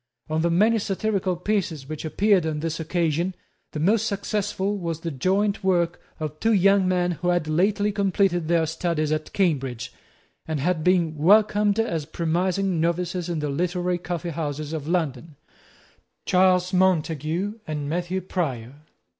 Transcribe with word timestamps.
Of 0.29 0.41
the 0.41 0.49
many 0.49 0.79
satirical 0.79 1.35
pieces 1.35 1.87
which 1.87 2.03
appeared 2.05 2.43
on 2.47 2.61
this 2.61 2.79
occasion, 2.79 3.35
the 3.71 3.79
most 3.79 4.07
successful 4.07 4.79
was 4.79 5.01
the 5.01 5.11
joint 5.11 5.63
work 5.63 6.01
of 6.19 6.39
two 6.39 6.53
young 6.53 6.87
men 6.87 7.11
who 7.11 7.27
had 7.27 7.47
lately 7.47 7.91
completed 7.91 8.47
their 8.47 8.65
studies 8.65 9.11
at 9.11 9.31
Cambridge, 9.31 9.93
and 10.47 10.59
had 10.59 10.83
been 10.83 11.17
welcomed 11.19 11.79
as 11.79 12.07
promising 12.07 12.81
novices 12.81 13.29
in 13.29 13.37
the 13.41 13.49
literary 13.49 13.99
coffee 13.99 14.31
houses 14.31 14.73
of 14.73 14.87
London, 14.87 15.35
Charles 16.25 16.73
Montague 16.73 17.59
and 17.67 17.87
Matthew 17.87 18.21
Prior. 18.21 18.73